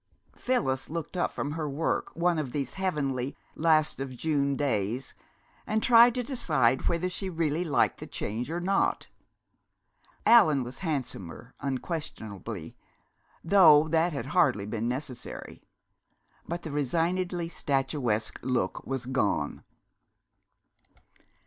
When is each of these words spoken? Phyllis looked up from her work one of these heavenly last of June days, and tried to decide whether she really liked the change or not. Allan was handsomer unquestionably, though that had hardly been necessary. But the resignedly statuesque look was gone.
Phyllis 0.35 0.89
looked 0.89 1.15
up 1.15 1.31
from 1.31 1.51
her 1.51 1.69
work 1.69 2.09
one 2.15 2.39
of 2.39 2.53
these 2.53 2.73
heavenly 2.73 3.37
last 3.53 3.99
of 3.99 4.17
June 4.17 4.55
days, 4.55 5.13
and 5.67 5.83
tried 5.83 6.15
to 6.15 6.23
decide 6.23 6.87
whether 6.87 7.07
she 7.07 7.29
really 7.29 7.63
liked 7.63 7.99
the 7.99 8.07
change 8.07 8.49
or 8.49 8.59
not. 8.59 9.09
Allan 10.25 10.63
was 10.63 10.79
handsomer 10.79 11.53
unquestionably, 11.59 12.75
though 13.43 13.87
that 13.89 14.11
had 14.11 14.25
hardly 14.25 14.65
been 14.65 14.87
necessary. 14.87 15.61
But 16.47 16.63
the 16.63 16.71
resignedly 16.71 17.47
statuesque 17.47 18.39
look 18.41 18.83
was 18.83 19.05
gone. 19.05 19.63